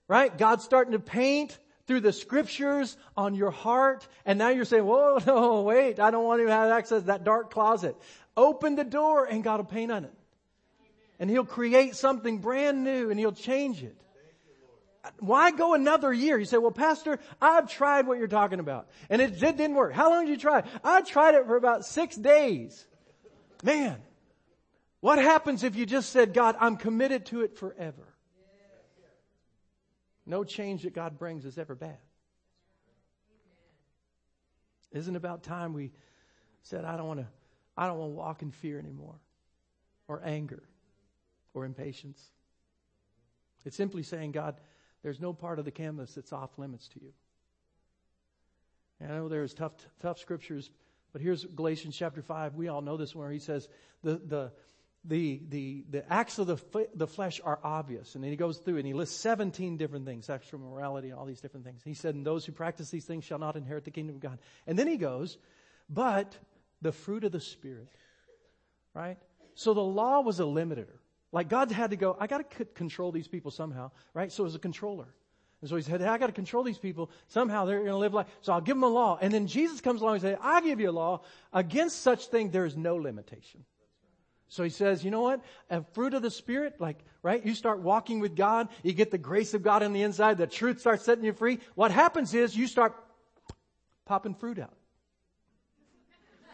[0.07, 0.37] right?
[0.37, 4.07] God's starting to paint through the scriptures on your heart.
[4.25, 7.25] And now you're saying, whoa, no, wait, I don't want to have access to that
[7.25, 7.97] dark closet.
[8.37, 10.15] Open the door and God will paint on it.
[11.19, 13.97] And he'll create something brand new and he'll change it
[15.21, 16.39] why go another year?
[16.39, 19.93] You say, well, pastor, I've tried what you're talking about and it didn't work.
[19.93, 20.63] How long did you try?
[20.85, 22.87] I tried it for about six days.
[23.63, 23.99] Man,
[25.01, 28.07] what happens if you just said, God, I'm committed to it forever?
[30.27, 31.97] No change that God brings is ever bad.
[34.93, 35.93] Isn't it about time we
[36.63, 37.27] said, I don't want to,
[37.77, 39.15] I don't want to walk in fear anymore
[40.07, 40.63] or anger
[41.55, 42.23] or impatience.
[43.65, 44.61] It's simply saying, God,
[45.03, 47.13] there's no part of the canvas that's off limits to you.
[49.01, 50.71] And I know there's tough, tough scriptures,
[51.13, 52.55] but here's Galatians chapter 5.
[52.55, 53.69] We all know this one where he says,
[54.03, 54.53] the, the,
[55.05, 58.15] the, the, the acts of the, the flesh are obvious.
[58.15, 61.27] And then he goes through and he lists 17 different things, sexual morality, and all
[61.27, 61.81] these different things.
[61.85, 64.39] He said, and those who practice these things shall not inherit the kingdom of God.
[64.67, 65.39] And then he goes,
[65.89, 66.37] but
[66.83, 67.89] the fruit of the Spirit,
[68.95, 69.19] right?
[69.55, 70.89] So the law was a limiter.
[71.33, 74.33] Like God had to go, I got to control these people somehow, right?
[74.33, 75.09] So as a controller.
[75.61, 77.11] And so he said, hey, I got to control these people.
[77.27, 79.19] Somehow they're going to live like, so I'll give them a law.
[79.21, 81.23] And then Jesus comes along and says, I give you a law.
[81.53, 83.65] Against such thing, there is no limitation.
[84.49, 85.43] So he says, you know what?
[85.69, 87.45] A fruit of the Spirit, like, right?
[87.45, 88.69] You start walking with God.
[88.83, 90.39] You get the grace of God on the inside.
[90.39, 91.59] The truth starts setting you free.
[91.75, 92.95] What happens is you start
[94.07, 94.75] popping fruit out.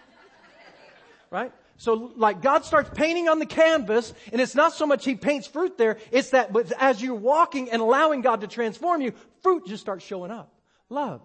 [1.31, 1.53] right?
[1.77, 5.47] So like God starts painting on the canvas and it's not so much He paints
[5.47, 9.83] fruit there, it's that as you're walking and allowing God to transform you, fruit just
[9.83, 10.53] starts showing up.
[10.89, 11.21] Love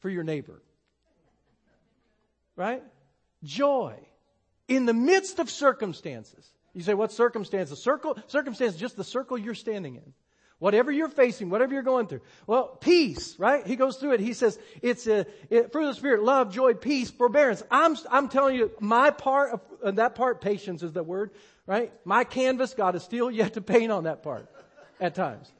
[0.00, 0.62] for your neighbor.
[2.56, 2.82] Right?
[3.44, 3.96] Joy
[4.68, 6.48] in the midst of circumstances.
[6.74, 7.82] You say, what circumstances?
[7.82, 10.12] Circle, circumstances, just the circle you're standing in.
[10.62, 12.20] Whatever you're facing, whatever you're going through.
[12.46, 13.66] Well, peace, right?
[13.66, 14.20] He goes through it.
[14.20, 17.64] He says, it's a, it, fruit of the Spirit, love, joy, peace, forbearance.
[17.68, 21.32] I'm, I'm telling you, my part of, uh, that part, patience is the word,
[21.66, 21.92] right?
[22.04, 24.48] My canvas, God is still yet to paint on that part
[25.00, 25.50] at times.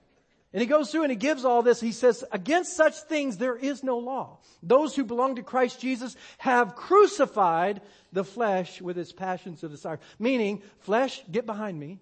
[0.52, 1.80] And he goes through and he gives all this.
[1.80, 4.38] He says, against such things there is no law.
[4.62, 7.80] Those who belong to Christ Jesus have crucified
[8.12, 9.98] the flesh with its passions and desires.
[10.20, 11.98] Meaning, flesh, get behind me.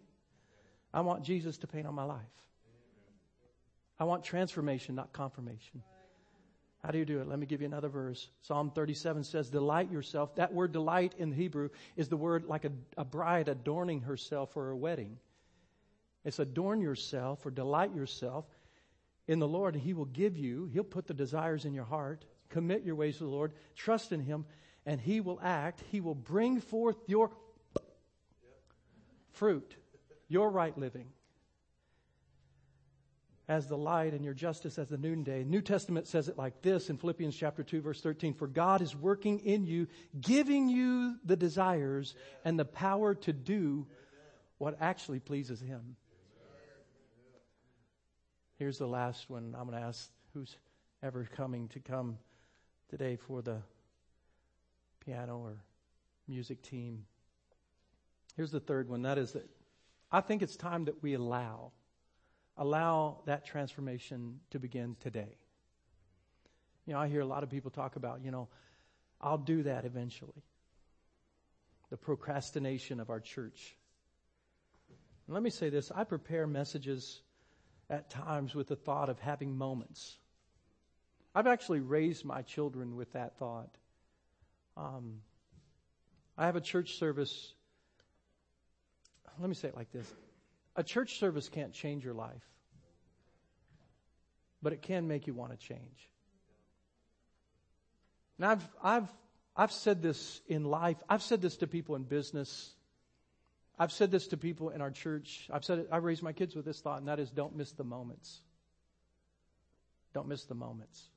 [0.92, 2.20] I want Jesus to paint on my life.
[4.00, 5.82] I want transformation, not confirmation.
[6.82, 7.28] How do you do it?
[7.28, 8.26] Let me give you another verse.
[8.40, 10.34] Psalm 37 says, delight yourself.
[10.36, 14.70] That word delight in Hebrew is the word like a, a bride adorning herself for
[14.70, 15.18] a wedding.
[16.24, 18.46] It's adorn yourself or delight yourself
[19.28, 19.74] in the Lord.
[19.74, 22.24] And He will give you, He'll put the desires in your heart.
[22.48, 23.52] Commit your ways to the Lord.
[23.76, 24.46] Trust in Him,
[24.86, 25.82] and He will act.
[25.92, 27.30] He will bring forth your
[29.32, 29.76] fruit,
[30.28, 31.08] your right living
[33.50, 35.42] as the light and your justice as the noonday.
[35.42, 38.32] New Testament says it like this in Philippians chapter 2 verse 13.
[38.32, 39.88] For God is working in you,
[40.20, 43.88] giving you the desires and the power to do
[44.58, 45.96] what actually pleases Him.
[48.56, 49.56] Here's the last one.
[49.58, 50.56] I'm going to ask who's
[51.02, 52.18] ever coming to come
[52.88, 53.62] today for the
[55.04, 55.56] piano or
[56.28, 57.04] music team.
[58.36, 59.02] Here's the third one.
[59.02, 59.50] That is that
[60.12, 61.72] I think it's time that we allow
[62.60, 65.34] allow that transformation to begin today.
[66.86, 68.48] You know, I hear a lot of people talk about, you know,
[69.20, 70.44] I'll do that eventually.
[71.88, 73.74] The procrastination of our church.
[75.26, 77.22] And let me say this I prepare messages
[77.88, 80.18] at times with the thought of having moments.
[81.34, 83.74] I've actually raised my children with that thought.
[84.76, 85.22] Um,
[86.36, 87.54] I have a church service.
[89.38, 90.12] Let me say it like this
[90.80, 92.42] a church service can't change your life,
[94.62, 96.08] but it can make you want to change.
[98.38, 99.12] And I've, I've,
[99.54, 102.72] I've said this in life, I've said this to people in business.
[103.78, 105.50] I've said this to people in our church.
[105.52, 107.72] I've said it, I raised my kids with this thought, and that is don't miss
[107.72, 108.40] the moments.
[110.14, 111.10] Don't miss the moments.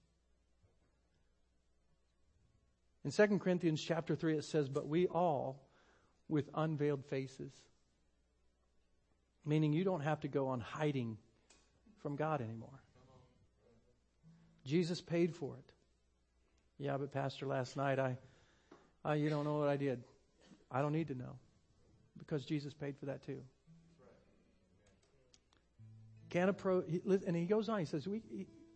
[3.06, 5.62] In 2 Corinthians chapter 3, it says, But we all,
[6.28, 7.54] with unveiled faces,
[9.46, 11.18] Meaning you don't have to go on hiding
[12.02, 12.82] from God anymore.
[14.66, 15.74] Jesus paid for it.
[16.78, 18.18] Yeah, but Pastor, last night I,
[19.04, 20.04] I, you don't know what I did.
[20.72, 21.36] I don't need to know
[22.18, 23.42] because Jesus paid for that too.
[26.30, 26.86] Can approach,
[27.28, 27.80] and he goes on.
[27.80, 28.22] He says, we,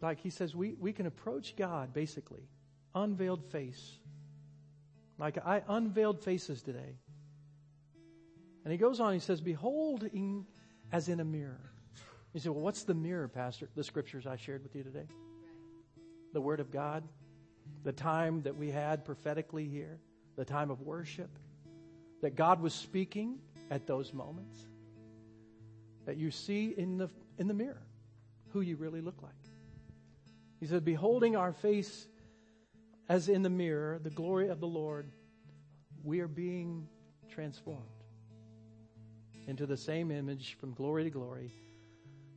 [0.01, 2.47] like he says, we, we can approach God basically,
[2.93, 3.97] unveiled face.
[5.17, 6.97] Like I unveiled faces today.
[8.63, 10.45] And he goes on, he says, Beholding
[10.91, 11.71] as in a mirror.
[12.33, 13.67] You say, well, what's the mirror, Pastor?
[13.75, 15.07] The scriptures I shared with you today.
[16.33, 17.03] The Word of God.
[17.83, 19.99] The time that we had prophetically here.
[20.35, 21.29] The time of worship.
[22.21, 23.39] That God was speaking
[23.71, 24.65] at those moments.
[26.05, 27.81] That you see in the, in the mirror
[28.49, 29.31] who you really look like.
[30.59, 32.07] He said, Beholding our face
[33.09, 35.09] as in the mirror, the glory of the Lord,
[36.03, 36.87] we are being
[37.29, 37.96] transformed
[39.47, 41.51] into the same image from glory to glory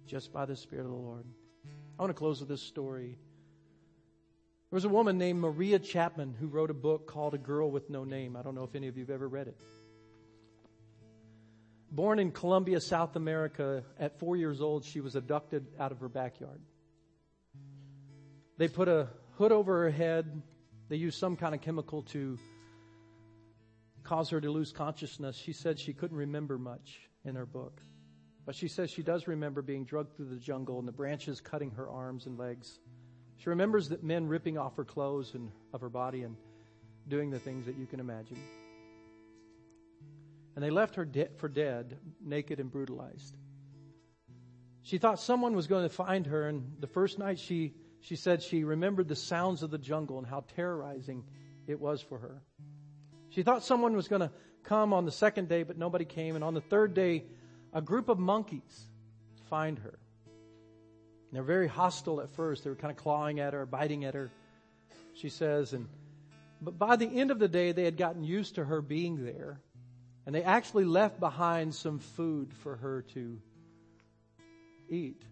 [0.07, 1.25] just by the Spirit of the Lord.
[1.99, 3.19] I want to close with this story.
[4.71, 7.91] There was a woman named Maria Chapman who wrote a book called A Girl with
[7.91, 8.37] No Name.
[8.37, 9.61] I don't know if any of you have ever read it.
[11.91, 16.09] Born in Colombia, South America, at four years old, she was abducted out of her
[16.09, 16.61] backyard.
[18.59, 19.09] They put a
[19.39, 20.43] hood over her head.
[20.89, 22.39] They used some kind of chemical to
[24.11, 25.37] cause her to lose consciousness.
[25.37, 27.81] She said she couldn't remember much in her book.
[28.45, 31.71] But she says she does remember being drugged through the jungle and the branches cutting
[31.71, 32.81] her arms and legs.
[33.37, 36.37] She remembers that men ripping off her clothes and of her body and
[37.07, 38.37] doing the things that you can imagine.
[40.57, 43.37] And they left her de- for dead, naked and brutalized.
[44.83, 48.43] She thought someone was going to find her, and the first night she, she said
[48.43, 51.23] she remembered the sounds of the jungle and how terrorizing
[51.69, 52.43] it was for her.
[53.31, 54.31] She thought someone was going to
[54.65, 56.35] come on the second day, but nobody came.
[56.35, 57.25] And on the third day,
[57.73, 58.87] a group of monkeys
[59.49, 59.99] find her.
[60.27, 62.65] And they're very hostile at first.
[62.65, 64.31] They were kind of clawing at her, biting at her,
[65.15, 65.73] she says.
[65.73, 65.89] And
[66.61, 69.61] But by the end of the day, they had gotten used to her being there.
[70.27, 73.41] And they actually left behind some food for her to
[74.89, 75.23] eat.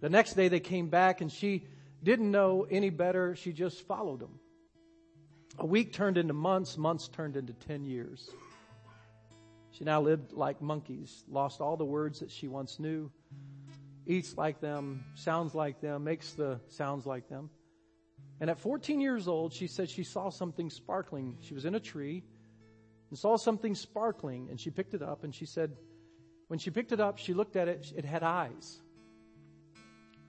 [0.00, 1.64] The next day they came back and she
[2.02, 3.34] didn't know any better.
[3.36, 4.38] She just followed them.
[5.58, 8.30] A week turned into months, months turned into 10 years.
[9.70, 13.10] She now lived like monkeys, lost all the words that she once knew,
[14.06, 17.50] eats like them, sounds like them, makes the sounds like them.
[18.40, 21.38] And at 14 years old, she said she saw something sparkling.
[21.40, 22.22] She was in a tree
[23.08, 25.76] and saw something sparkling, and she picked it up, and she said,
[26.48, 28.80] when she picked it up, she looked at it, it had eyes.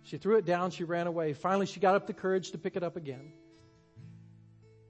[0.04, 1.34] She threw it down, she ran away.
[1.34, 3.34] Finally, she got up the courage to pick it up again.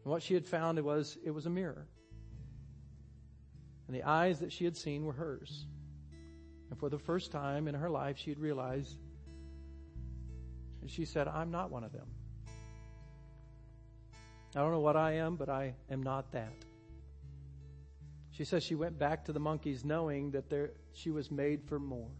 [0.07, 1.85] And what she had found was it was a mirror.
[3.87, 5.65] And the eyes that she had seen were hers.
[6.69, 8.95] And for the first time in her life, she had realized,
[10.79, 12.07] and she said, I'm not one of them.
[14.55, 16.53] I don't know what I am, but I am not that.
[18.31, 21.79] She says she went back to the monkeys knowing that there, she was made for
[21.79, 22.11] more.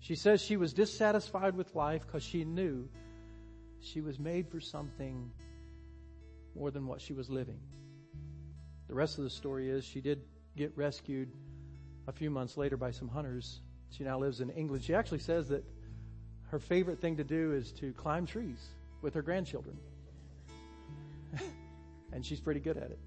[0.00, 2.88] She says she was dissatisfied with life because she knew
[3.80, 5.30] she was made for something
[6.54, 7.58] more than what she was living.
[8.88, 10.22] The rest of the story is she did
[10.56, 11.32] get rescued
[12.08, 13.60] a few months later by some hunters.
[13.90, 14.84] She now lives in England.
[14.84, 15.64] She actually says that
[16.50, 18.58] her favorite thing to do is to climb trees
[19.00, 19.78] with her grandchildren.
[22.12, 22.98] and she's pretty good at it.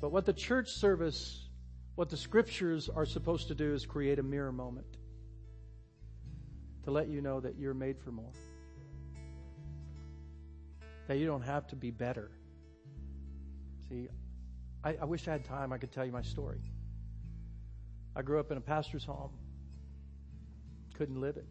[0.00, 1.48] But what the church service,
[1.96, 4.96] what the scriptures are supposed to do is create a mirror moment
[6.84, 8.32] to let you know that you're made for more.
[11.08, 12.30] That you don't have to be better.
[13.88, 14.08] See,
[14.84, 16.60] I, I wish I had time, I could tell you my story.
[18.14, 19.32] I grew up in a pastor's home,
[20.94, 21.46] couldn't live it.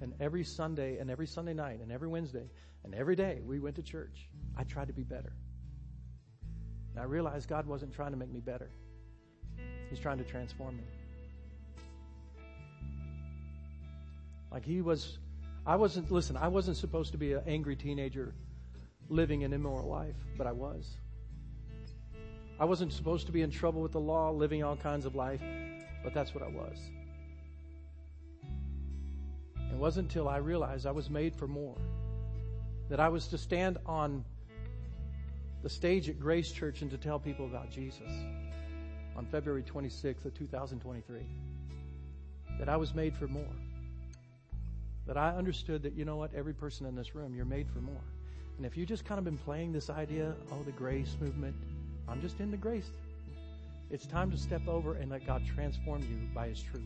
[0.00, 2.48] And every Sunday and every Sunday night and every Wednesday
[2.84, 4.28] and every day we went to church.
[4.56, 5.34] I tried to be better.
[6.92, 8.70] And I realized God wasn't trying to make me better.
[9.90, 10.84] He's trying to transform me.
[14.50, 15.18] Like he was,
[15.66, 18.34] I wasn't, listen, I wasn't supposed to be an angry teenager
[19.10, 20.96] living an immoral life, but I was.
[22.58, 25.42] I wasn't supposed to be in trouble with the law, living all kinds of life,
[26.04, 26.78] but that's what I was.
[29.70, 31.76] It wasn't until I realized I was made for more,
[32.88, 34.24] that I was to stand on
[35.62, 38.10] the stage at Grace Church and to tell people about Jesus
[39.16, 41.20] on February 26th of 2023.
[42.58, 43.56] That I was made for more.
[45.06, 47.80] That I understood that, you know what, every person in this room, you're made for
[47.80, 48.04] more.
[48.60, 51.56] And if you've just kind of been playing this idea, oh, the grace movement,
[52.06, 52.90] I'm just in the grace.
[53.88, 56.84] It's time to step over and let God transform you by His truth.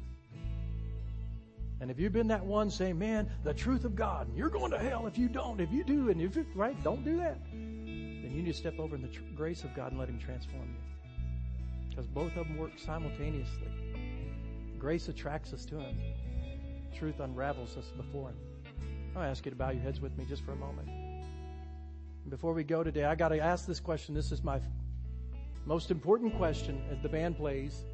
[1.81, 4.71] And if you've been that one saying, man, the truth of God, and you're going
[4.71, 7.41] to hell if you don't, if you do, and if you, right, don't do that.
[7.51, 10.21] Then you need to step over in the tr- grace of God and let Him
[10.21, 11.11] transform you.
[11.91, 13.67] Because both of them work simultaneously.
[14.79, 15.97] Grace attracts us to Him.
[16.97, 18.37] Truth unravels us before Him.
[19.17, 21.04] I'll ask you to bow your heads with me just for a moment.
[22.29, 24.15] Before we go today, I got to ask this question.
[24.15, 24.59] This is my
[25.67, 27.85] most important question as the band plays.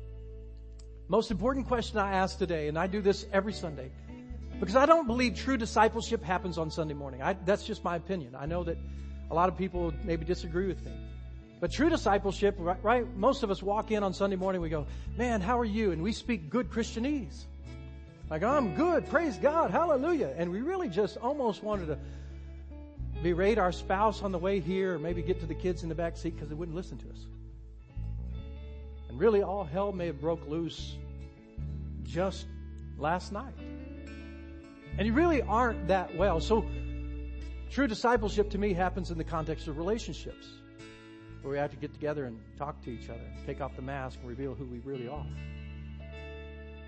[1.09, 3.91] Most important question I ask today, and I do this every Sunday,
[4.61, 7.23] because I don't believe true discipleship happens on Sunday morning.
[7.23, 8.37] I, that's just my opinion.
[8.39, 8.79] I know that
[9.33, 10.93] a lot of people maybe disagree with me.
[11.59, 14.87] But true discipleship, right, right, Most of us walk in on Sunday morning, we go,
[15.19, 15.91] man, how are you?
[15.91, 17.47] And we speak good Christianese.
[18.31, 20.33] Like, I'm good, praise God, hallelujah.
[20.37, 21.99] And we really just almost wanted to
[23.23, 25.95] berate our spouse on the way here, or maybe get to the kids in the
[25.95, 27.27] back seat because they wouldn't listen to us.
[29.09, 30.97] And really, all hell may have broke loose
[32.05, 32.47] just
[32.99, 33.55] last night.
[34.99, 36.41] And you really aren't that well.
[36.41, 36.65] So,
[37.71, 40.47] true discipleship to me happens in the context of relationships,
[41.43, 44.19] where we have to get together and talk to each other, take off the mask,
[44.21, 45.27] and reveal who we really are.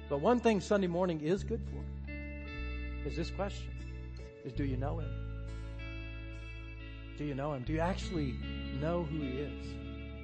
[0.08, 2.12] But one thing Sunday morning is good for
[3.08, 3.70] is this question:
[4.44, 5.21] is do you know him?
[7.18, 7.62] Do you know him?
[7.62, 8.34] Do you actually
[8.80, 9.66] know who he is?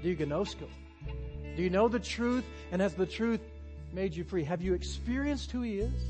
[0.02, 0.68] Do you gnosko?
[1.56, 2.44] Do you know the truth?
[2.70, 3.40] And has the truth
[3.92, 4.44] made you free?
[4.44, 6.02] Have you experienced who He is?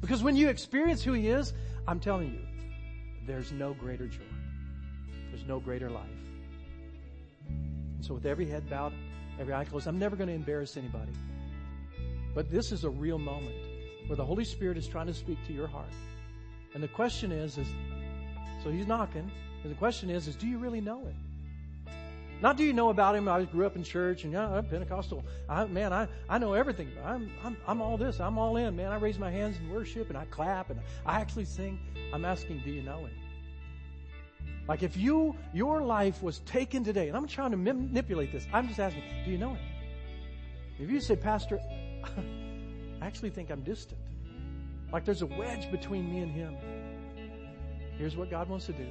[0.00, 1.52] Because when you experience who He is,
[1.86, 2.40] I'm telling you,
[3.26, 4.22] there's no greater joy.
[5.30, 6.04] There's no greater life.
[7.48, 8.92] And so with every head bowed,
[9.40, 11.12] every eye closed, I'm never going to embarrass anybody.
[12.34, 13.56] But this is a real moment
[14.06, 15.94] where the Holy Spirit is trying to speak to your heart.
[16.74, 17.68] And the question is, is
[18.62, 19.30] so He's knocking.
[19.62, 21.16] And the question is, is do you really know Him?
[22.42, 23.28] Not do you know about him?
[23.28, 25.24] I grew up in church and yeah, I'm Pentecostal.
[25.48, 26.90] I, man, I, I know everything.
[27.04, 28.18] I'm, I'm, I'm all this.
[28.18, 28.90] I'm all in, man.
[28.90, 31.78] I raise my hands in worship and I clap and I actually sing.
[32.12, 33.12] I'm asking, do you know him?
[34.66, 38.66] Like if you, your life was taken today, and I'm trying to manipulate this, I'm
[38.66, 39.64] just asking, do you know him?
[40.80, 41.60] If you say, Pastor,
[43.00, 44.00] I actually think I'm distant.
[44.92, 46.56] Like there's a wedge between me and him.
[47.98, 48.86] Here's what God wants to do.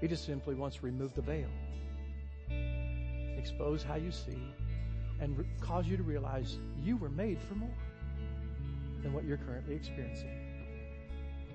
[0.00, 1.48] He just simply wants to remove the veil.
[3.36, 4.38] Expose how you see
[5.20, 7.74] and re- cause you to realize you were made for more
[9.02, 10.30] than what you're currently experiencing.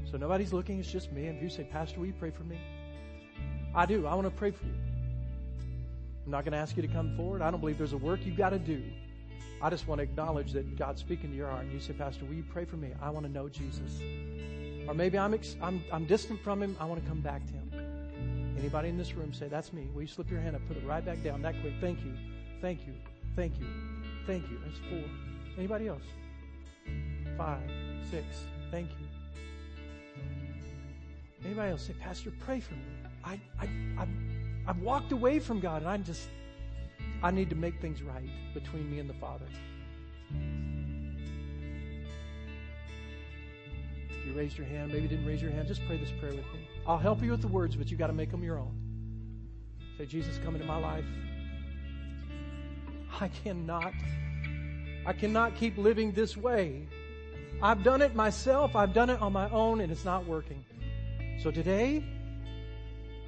[0.09, 1.27] So nobody's looking, it's just me.
[1.27, 2.59] And if you say, Pastor, will you pray for me?
[3.73, 4.05] I do.
[4.05, 4.73] I want to pray for you.
[6.25, 7.41] I'm not going to ask you to come forward.
[7.41, 8.83] I don't believe there's a work you've got to do.
[9.61, 11.63] I just want to acknowledge that God's speaking to your heart.
[11.63, 12.91] And you say, Pastor, will you pray for me?
[13.01, 13.99] I want to know Jesus.
[14.87, 16.75] Or maybe I'm, ex- I'm, I'm distant from him.
[16.79, 17.74] I want to come back to him.
[18.57, 19.87] Anybody in this room say, that's me.
[19.93, 20.61] Will you slip your hand up?
[20.67, 21.73] Put it right back down that quick.
[21.81, 22.13] Thank you.
[22.61, 22.93] Thank you.
[23.35, 23.67] Thank you.
[24.25, 24.59] Thank you.
[24.65, 25.03] That's four.
[25.57, 26.03] Anybody else?
[27.37, 27.69] Five,
[28.09, 28.25] six.
[28.71, 29.07] Thank you.
[31.45, 32.81] Anybody else say, Pastor, pray for me.
[33.23, 33.67] I, I,
[33.99, 34.09] I've,
[34.67, 36.29] I've walked away from God and I just,
[37.21, 39.45] I need to make things right between me and the Father.
[44.35, 46.67] Raised your hand, maybe didn't raise your hand, just pray this prayer with me.
[46.85, 48.77] I'll help you with the words, but you got to make them your own.
[49.97, 51.05] Say, Jesus, come into my life.
[53.19, 53.93] I cannot,
[55.05, 56.87] I cannot keep living this way.
[57.61, 58.75] I've done it myself.
[58.75, 60.65] I've done it on my own and it's not working.
[61.41, 62.03] So today,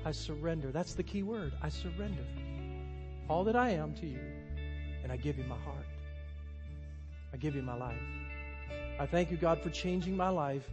[0.05, 0.71] I surrender.
[0.71, 1.53] That's the key word.
[1.61, 2.25] I surrender
[3.29, 4.19] all that I am to you
[5.03, 5.85] and I give you my heart.
[7.33, 8.26] I give you my life.
[8.99, 10.63] I thank you, God, for changing my life.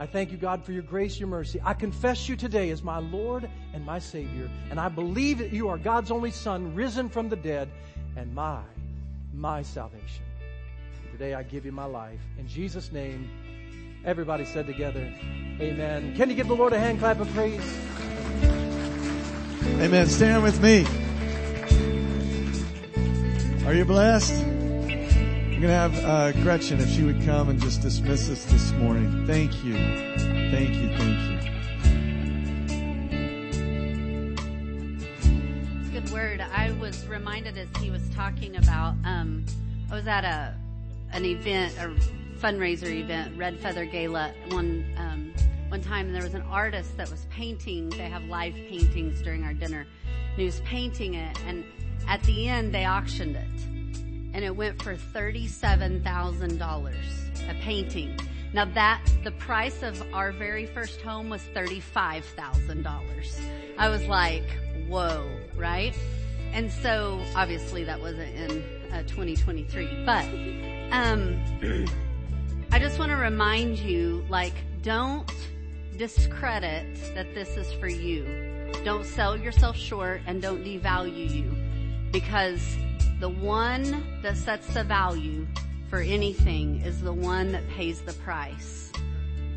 [0.00, 1.60] I thank you, God, for your grace, your mercy.
[1.64, 5.68] I confess you today as my Lord and my Savior, and I believe that you
[5.68, 7.68] are God's only Son, risen from the dead,
[8.16, 8.60] and my,
[9.34, 10.24] my salvation.
[11.12, 12.20] Today I give you my life.
[12.38, 13.28] In Jesus' name,
[14.04, 15.12] everybody said together,
[15.60, 16.14] Amen.
[16.16, 17.60] Can you give the Lord a hand clap of praise?
[19.80, 20.06] Amen.
[20.06, 20.86] Stand with me.
[23.66, 24.57] Are you blessed?
[25.58, 28.70] I'm going to have uh, Gretchen if she would come and just dismiss us this
[28.74, 29.26] morning.
[29.26, 29.74] Thank you.
[30.52, 30.88] Thank you.
[30.96, 31.18] Thank
[35.90, 36.00] you.
[36.00, 36.40] Good word.
[36.40, 39.44] I was reminded as he was talking about, um,
[39.90, 40.54] I was at a,
[41.10, 41.88] an event, a
[42.38, 45.34] fundraiser event, Red Feather Gala, one, um,
[45.70, 47.90] one time and there was an artist that was painting.
[47.90, 49.88] They have live paintings during our dinner.
[50.06, 51.64] And he was painting it and
[52.06, 53.67] at the end they auctioned it
[54.38, 58.16] and it went for $37,000 a painting.
[58.52, 63.40] Now that, the price of our very first home was $35,000.
[63.78, 64.44] I was like,
[64.86, 65.92] whoa, right?
[66.52, 68.62] And so obviously that wasn't in
[68.92, 70.24] uh, 2023, but,
[70.92, 71.42] um,
[72.70, 75.28] I just want to remind you, like, don't
[75.96, 78.70] discredit that this is for you.
[78.84, 81.56] Don't sell yourself short and don't devalue you
[82.12, 82.76] because
[83.20, 85.46] the one that sets the value
[85.88, 88.92] for anything is the one that pays the price.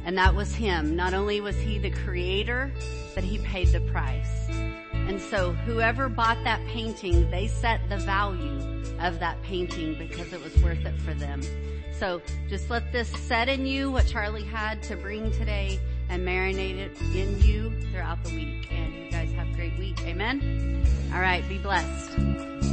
[0.03, 0.95] And that was him.
[0.95, 2.71] Not only was he the creator,
[3.13, 4.47] but he paid the price.
[4.93, 10.43] And so whoever bought that painting, they set the value of that painting because it
[10.43, 11.41] was worth it for them.
[11.99, 16.77] So just let this set in you what Charlie had to bring today and marinate
[16.77, 18.71] it in you throughout the week.
[18.71, 20.01] And you guys have a great week.
[20.01, 20.83] Amen.
[21.13, 21.47] All right.
[21.47, 22.70] Be blessed.